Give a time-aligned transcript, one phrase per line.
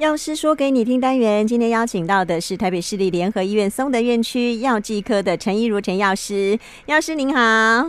[0.00, 6.58] 药师说给你听单元，今天邀请到的是台北市立联合医院松德院区药剂科的陈怡如陈药师。
[6.86, 7.84] 药师您好，啊、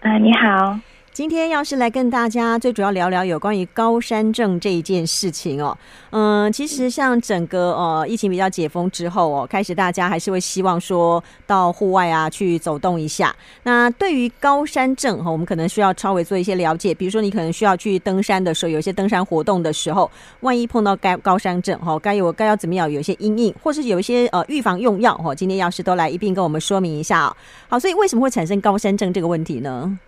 [0.00, 0.76] 呃，你好。
[1.16, 5.74] 今天要是来跟大家最主要聊聊有关于高山症这一件事情哦。
[6.10, 13.34] 嗯，其实像整个呃疫情比较解封之后哦，开始大家还是会希望说到户外啊去走动一下。
[13.62, 16.92] 那对于高山症哈，我们可能需要稍微做一些了解。
[16.92, 22.92] 比如说你可能需要去登山的时候，有一些登山活动的时候，万一碰到该高山症哈，该有该要怎么样？
[22.92, 25.34] 有一些阴影，或是有一些呃预防用药哈。
[25.34, 27.34] 今天药师都来一并跟我们说明一下哦。
[27.68, 29.98] 好，所以为什么会产生高山症这个问题呢？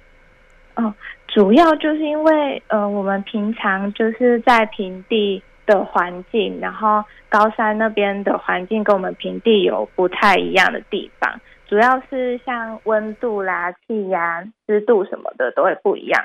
[0.78, 0.94] 哦，
[1.26, 16.24] 主要就是因为呃，我们平常就是在平地的环境，然后高山那边的环境跟我们平地有不太一样的地方，主要是像温度啦、气压、湿度什么的都会不一样。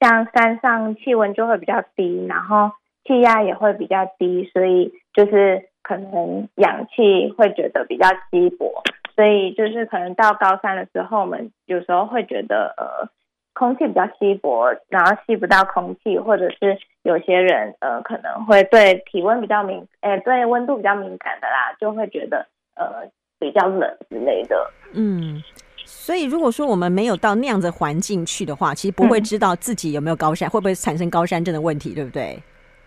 [0.00, 2.72] 像山上气温就会比较低，然后
[3.06, 8.82] 气压也会比较低，所以就是可能氧气会觉得比较稀薄，
[9.16, 13.08] 所以就是可能到高山的时候，我们有时候会觉得呃。
[13.54, 22.44] 空气比较稀薄，然后吸不到空气，或者是有些人呃可能会对体温比较敏，哎，对温度比较敏感的啦，就会觉得
[22.74, 24.70] 呃比较冷之类的。
[24.92, 25.40] 嗯，
[25.84, 32.36] 所以如果说我们没有到那样的环境去的话，其实不会知道自己有没有高山，嗯、会不会产生高山症的问题，对不对？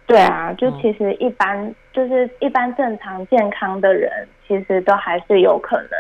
[0.06, 4.12] 对啊，就其实一般、哦、就是一般正常健康的人，
[4.46, 5.92] 其实都还是有可能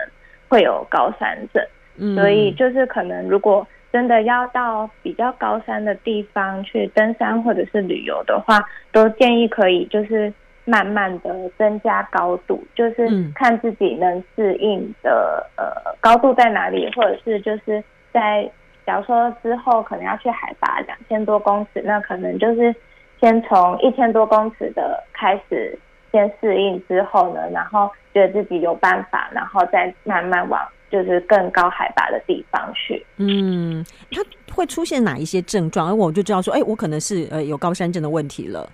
[0.49, 1.65] 会有高山症。
[1.95, 3.65] 嗯，所以就是可能如果。
[3.91, 8.59] 真的要到比较高山的地方去登山或者是旅游的话，
[8.91, 10.31] 都建议可以就是
[10.65, 18.49] 慢慢的增加高度，就是看自己能适应的呃高度在哪里，或者是就是在
[18.85, 22.75] 假如说之后可能要去海拔两千多公尺，那可能就是
[23.21, 25.77] 先从一千多公尺的开始
[26.11, 30.61] 先适应之后呢，然后觉得自己有办法，然后再慢慢往。
[30.89, 33.05] 就是更高海拔的地方去。
[33.17, 34.21] 嗯，它
[34.53, 35.87] 会出现哪一些症状？
[35.89, 38.69] 而我就知道说，哎、欸，我可能是呃有高山症的问题了。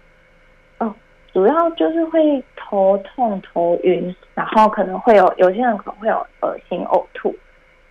[0.77, 0.93] 哦，
[1.33, 7.35] 主要就是会头痛、头晕，然后可能会有有些人可能会有恶心、呕吐。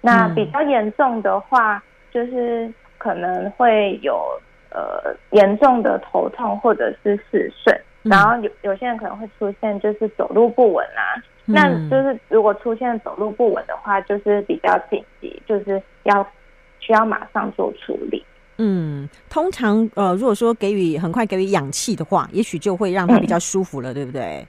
[0.01, 1.83] 那比较严重的话，嗯、
[2.13, 4.25] 就是可能会有
[4.71, 7.73] 呃严重的头痛或者是嗜睡，
[8.05, 11.23] 嗯、然后有有些人可能会出现就是走路不稳啊。
[11.45, 16.27] 那就是如果出现走路不稳的话，就是比较紧急，就是要
[16.81, 18.25] 需要马上做处理。
[18.59, 24.47] 嗯，通常呃，如果说给予很快给予氧气的话，也许就会让他比较舒服了，嗯、对不对？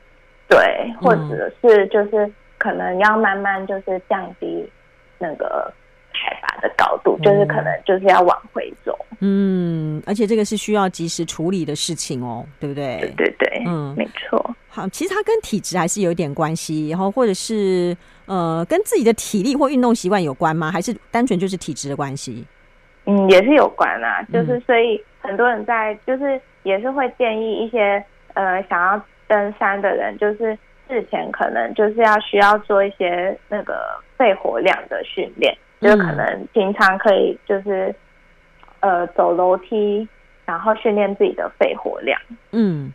[0.47, 4.69] 对，或者是就是可能要慢慢就是降低
[5.17, 5.73] 那个。
[6.13, 8.97] 海拔的高度，就是可能就是要往回走。
[9.19, 12.97] 嗯，而且这个是需要及时处理的事情哦，对不对？
[12.99, 14.55] 对对对，嗯，没错。
[14.67, 20.71] 好，其实它跟体质还是有一点关系，然后或者是呃，跟自己的体力或运动习惯有关吗？
[20.71, 22.45] 还是单纯就是体质的关系？
[23.05, 24.21] 嗯，也是有关啊。
[24.33, 28.03] 就是所以很多人在就是也是会建议一些
[28.33, 30.57] 呃想要登山的人，就是
[30.89, 35.55] 事前可能就是要需要做一些那个肺活量的训练。
[35.83, 37.93] 就可能平常可以就是，
[38.79, 40.07] 呃，走楼梯，
[40.45, 42.19] 然后训练自己的肺活量。
[42.51, 42.93] 嗯。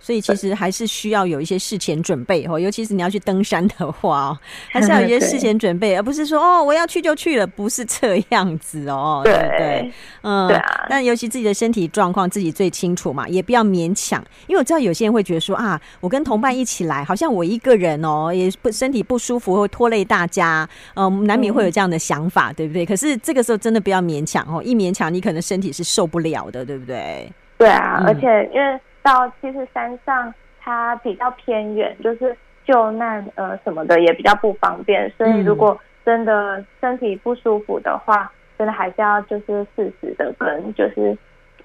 [0.00, 4.38] 所以其实还是需要有一些事前准备哦，尤其是你要去登山的话哦，
[4.70, 9.92] 还是要有一些事 前准备，而不是说哦，我要去就去了，不是这样子哦，对不对？
[10.22, 10.86] 嗯，对啊。
[10.88, 22.86] 但尤其自己的身体状况自己最清楚嘛，也不要勉强，因为我知道有些人会觉得说啊，我跟同伴一起来，好像我一个人哦，也不身体不舒服会拖累大家，嗯，难免会有这样的想法，对不对？
[22.86, 27.30] 可是这个时候真的不要勉强哦，一勉强你可能身体是受不了的，对不对？
[27.58, 28.80] 对啊，而且因为。
[29.02, 41.16] 到其实山上它比较偏远，就是救难呃什么的也比较不方便，所以如果真的身体不舒服的话，真的还是要就是适时的跟就是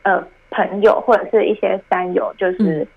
[0.03, 2.87] 呃朋友或者是一些山友，就是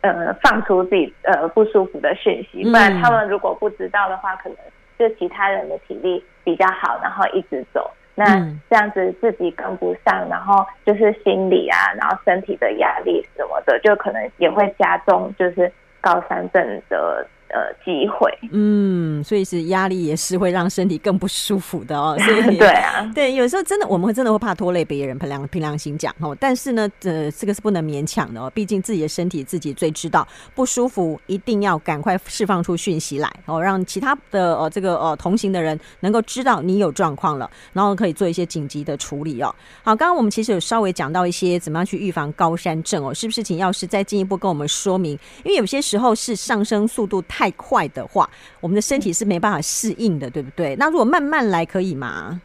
[0.00, 4.58] 呃放出自己呃不舒服的讯息，不然他们如果不知道的话，可能
[4.98, 7.90] 就其他人的体力比较好，然后一直走。
[8.18, 8.24] 那
[8.70, 15.70] 这样子自己跟不上，然后就是心理啊，然后身体的压力什么的，就可能也会加重，就是
[16.00, 22.16] 高山症的呃，机会，嗯，所以是压力也是会让身体更不舒服的哦。
[22.20, 26.36] 所以对啊， 对，有时候真的我们会真的会怕拖累别人，凭良凭良心讲哦。
[26.38, 39.54] 但是呢，呃，这个是不能勉强的哦，毕竟自己的身体自己最知道，不舒服一定要赶快释放出讯息来哦，让其他的呃这个呃同行的人能够知道你有状况了，然后可以做一些紧急的处理哦。
[39.82, 43.36] 好，刚刚我们其实有稍微讲到一些怎么样去预防高山症哦，是不是？
[43.46, 45.12] 请药师再进一步跟我们说明，
[45.44, 48.26] 因为有些时候是上升速度太快的话，
[48.62, 50.74] 我们的身体是没办法适应的，对不对？
[50.76, 52.40] 那如果慢慢来可以吗？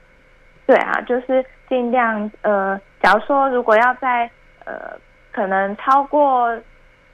[0.67, 4.29] 对啊，就是尽量呃，假如说如果要在
[4.65, 4.99] 呃，
[5.31, 6.53] 可能超过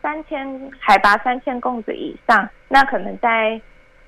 [0.02, 3.62] 三千海拔三千公尺以上，那可能在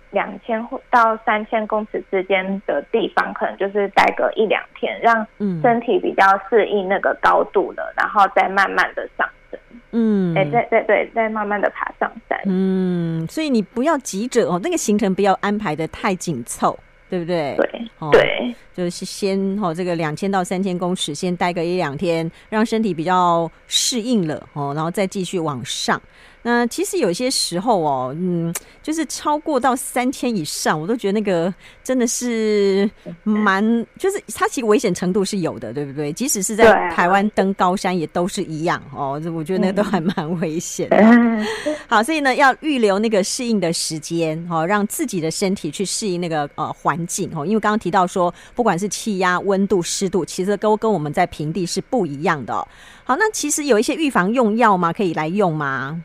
[0.10, 5.27] 两千到三千公尺之间的地方，可能就是待个一两天，让
[5.62, 9.60] 身体比较适应那个高度了，然后再慢慢的上升。
[9.92, 12.40] 嗯，哎，再再对，再慢慢的爬上山。
[12.46, 16.78] 嗯，所以你不要急着哦，那个行程不要安排的太紧凑，
[17.10, 17.56] 对不对？
[17.57, 26.00] 对，哦、对，就是先哦，这个两千到三千公尺，先待个一两天，让身体比较适应了哦，然后再继续往上。
[26.41, 31.53] 那其实有些时候哦，嗯，就是超过到三千以上，我都觉得那个
[31.83, 32.89] 真的是
[33.24, 33.62] 蛮，
[33.97, 36.13] 就是它其实危险程度是有的，对不对？
[36.13, 40.97] 即使是在台湾登高山也都是一样哦，我觉得那个都还蛮危险的。
[41.88, 52.65] 好，所以呢，要预留那个适应的时间哦，让自己的身体去适应那个呃环境哦，因为刚刚提到说，不管是气压、温度、湿度，其实都跟我们在平地是不一样的哦。
[53.03, 54.94] 好，那其实有一些预防用药吗？
[54.94, 56.01] 可以来用吗？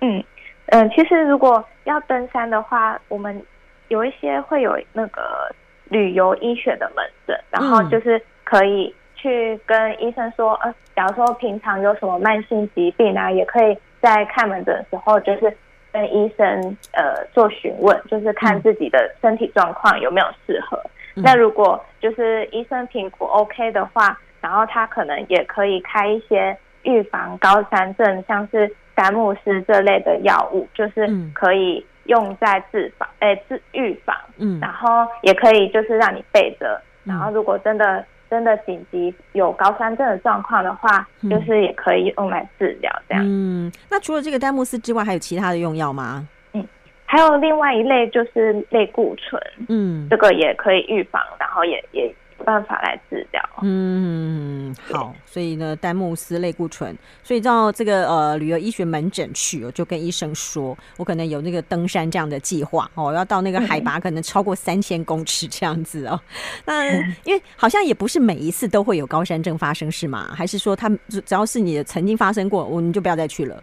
[0.00, 0.22] 嗯
[0.66, 3.42] 嗯，其实如果要登山的话，我们
[3.88, 5.52] 有一些会有那个
[5.88, 15.56] 旅游医学的门诊，然后就是可以去跟医生说，呃，假如说平常有什么慢性疾病啊，也可以在看门诊的时候，就是
[15.90, 20.80] 跟医生呃做询问，就是看自己的身体状况有没有适合。
[21.16, 28.72] 那如果就是医生评估 OK 的话，然后他可能也可以开一些预防高山症，像是。
[29.00, 43.24] 丹木斯这类的药物，就是可以用在治防，哎、嗯，治预防，嗯，然后也可以就是让你备着，然后如果真的真的紧急有高山症的状况的话，嗯、就是也可以用来治疗这样。
[43.26, 46.28] 嗯，那除了这个丹木斯之外，还有其他的用药吗？
[46.52, 46.62] 嗯，
[47.06, 52.14] 还有另外一类就是类固醇，嗯，这个也可以预防，然后也也。
[52.44, 53.42] 办法来治疗。
[53.62, 66.18] 嗯，好，所以呢，丹木斯类固醇，所以到这个呃旅游医学门诊去，我就跟医生说，我可能有那个登山这样的计划哦，要到那个海拔可能超过三千公尺这样子哦。
[66.64, 66.90] 那
[67.24, 70.30] 因为好像也不是每一次都会有高山症发生，是吗？
[70.34, 73.62] 还是说他只要是你曾经发生过，我们就不要再去了？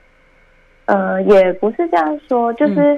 [0.85, 2.95] 呃，也不是这样说，就是、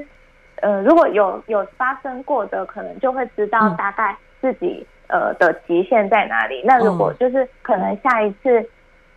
[0.57, 4.85] 嗯、呃，如果有有发生过的，可能就会知道大概自己。
[5.09, 6.63] 呃的极限在哪里？
[6.63, 8.65] 那如果就是可能下一次，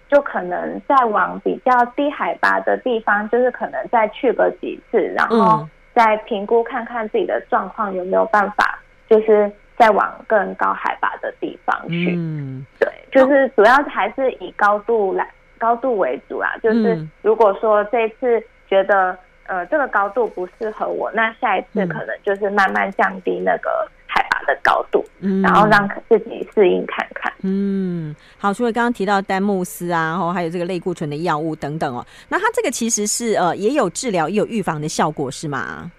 [0.08, 8.78] 就可能再往比较低海拔的地方，就是可能再去个几次，然后再评估看看自己的状况有没有办法，
[9.08, 12.14] 就是再往更高海拔的地方去。
[12.16, 15.26] 嗯，对，就是主要还是以高度来
[15.58, 16.56] 高度为主啊。
[16.62, 19.16] 就是如果说这次觉得
[19.46, 23.88] 呃这个高度不适合我，那下一次可能就是慢慢降低那个。
[24.46, 27.32] 的高度，嗯，然后让自己适应看看。
[27.42, 35.90] 嗯，好，除了刚刚提到丹木斯啊，然后还有这个类固醇的药物等等哦，那它这个其实是呃也有治疗也有预防的效果是吗？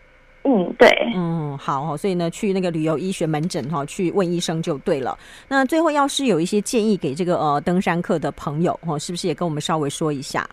[0.45, 5.17] 嗯，对，嗯，好，所以呢，去那个旅游医学门诊哈，去问医生就对了。
[5.47, 10.45] 那最后要是有一些建议给这个呃登山客的朋友哦，是不是也跟我们稍微说一下？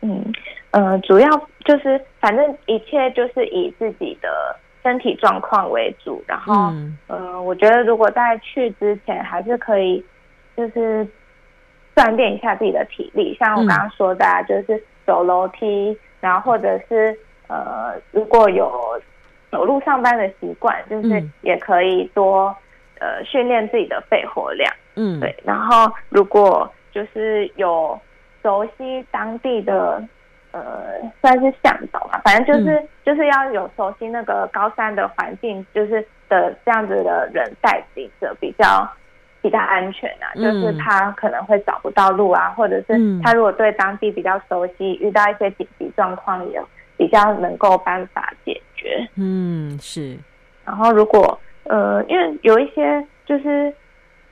[0.00, 0.24] 嗯，
[0.70, 1.28] 呃，主要
[1.64, 4.28] 就是反正一切就是以自己的。
[4.86, 10.04] 身体状况为主，然后，嗯、呃，我觉得如果在去之前，还是可以，
[10.56, 11.04] 就是
[11.92, 13.36] 锻炼一下自己的体力。
[13.36, 18.70] 像我刚刚说的，啊，就是走楼梯，然后或者是呃，如果有
[19.50, 22.54] 走路上班的习惯，就是也可以多
[23.00, 24.72] 呃训练自己的肺活量。
[24.94, 25.34] 嗯，对。
[25.42, 27.98] 然后如果就是有
[28.40, 30.00] 熟悉当地的。
[30.56, 38.90] 呃，算是向导嘛，反正就是、嗯、就是要有熟悉那个高山的环境，就是的这样子的人带领着比较
[39.42, 40.32] 比较安全啊。
[40.34, 46.58] 嗯、就是他可能会找不到路啊，或者是他如果对当地比较熟悉，遇到一些紧急状况也
[46.96, 49.06] 比较能够办法解决。
[49.16, 50.16] 嗯，是。
[50.64, 53.70] 然后如果呃，因为有一些就是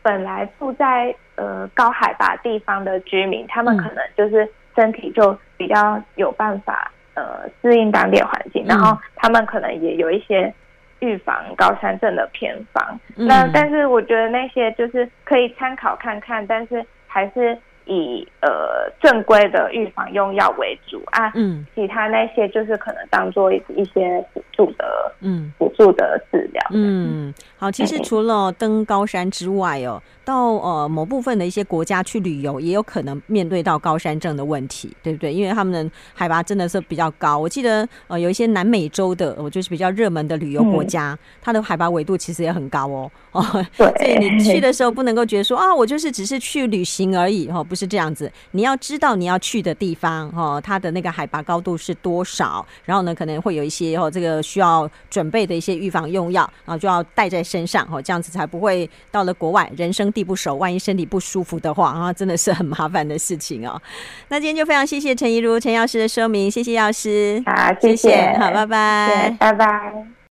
[0.01, 4.49] 本来住在呃高海拔地方的居民，他们可能就是。
[4.75, 10.53] 身体就比较有办法呃适应当地环境，然后他们可能也有一些
[11.01, 13.01] 预防高山症的偏方。
[13.17, 17.59] 嗯、那但是我觉得那些就是可以参考看看，但是还是。
[17.87, 24.85] 以呃正规的预防用药为主啊，嗯，其他那些就是可能当做一一些辅助的，
[25.21, 35.35] 嗯，辅助的治疗，嗯，好，其实除了登高山之外哦，到呃某部分的一些国家去旅游，也有可能面对到高山症的问题，对不对？
[35.35, 37.37] 因为他们的海拔真的是比较高。
[37.37, 43.43] 我记得呃有一些南美洲的，我就是比较热门的旅游国家，嗯，它的海拔纬度其实也很高哦，哦，
[43.77, 47.63] 对，所以你去的时候不能够觉得说啊，我就是只是去旅行而已，哦。
[47.65, 63.81] 不是这样子，你要知道你要去的地方哦，它的那个海拔高度是多少，然后呢，可能会有一些哦，这个需要准备的一些预防用药，然后就要带在身上哦，这样子才不会到了国外人生地不熟，万一身体不舒服的话啊，真的是很麻烦的事情哦。
[64.29, 70.14] 那今天就非常谢谢陈怡如陈药师的说明，谢谢药师，好，谢谢，好，拜拜，拜拜。